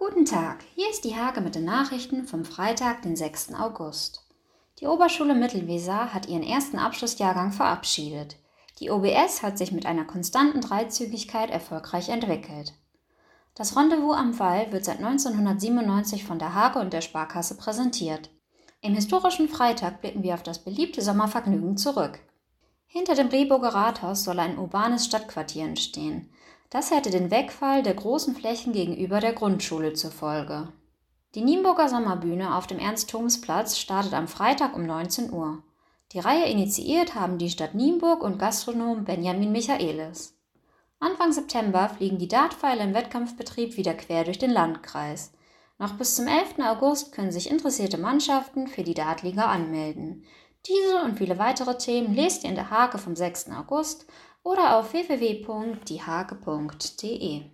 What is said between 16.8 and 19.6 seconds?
der Sparkasse präsentiert. Im historischen